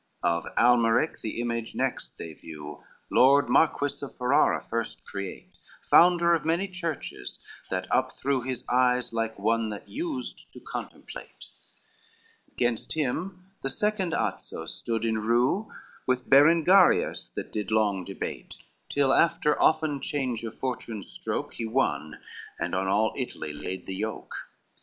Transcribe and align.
LXXV 0.01 0.23
Of 0.29 0.47
Almeric 0.57 1.21
the 1.21 1.39
image 1.41 1.75
next 1.75 2.17
they 2.17 2.33
view, 2.33 2.83
Lord 3.11 3.49
Marquis 3.49 3.97
of 4.03 4.17
Ferrara 4.17 4.59
first 4.67 5.05
create, 5.05 5.59
Founder 5.91 6.33
of 6.33 6.43
many 6.43 6.67
churches, 6.67 7.37
that 7.69 7.87
upthrew 7.91 8.41
His 8.43 8.63
eyes, 8.67 9.13
like 9.13 9.37
one 9.37 9.69
that 9.69 9.87
used 9.87 10.51
to 10.53 10.59
contemplate; 10.59 11.49
Gainst 12.57 12.93
him 12.93 13.45
the 13.61 13.69
second 13.69 14.13
Azzo 14.15 14.65
stood 14.67 15.05
in 15.05 15.19
rew, 15.19 15.71
With 16.07 16.27
Berengarius 16.27 17.29
that 17.35 17.51
did 17.51 17.69
long 17.69 18.03
debate, 18.03 18.57
Till 18.89 19.13
after 19.13 19.61
often 19.61 20.01
change 20.01 20.43
of 20.43 20.55
fortune 20.55 21.03
stroke, 21.03 21.53
He 21.53 21.67
won, 21.67 22.17
and 22.59 22.73
on 22.73 22.87
all 22.87 23.13
Italy 23.15 23.53
laid 23.53 23.85
the 23.85 23.93
yoke. 23.93 24.33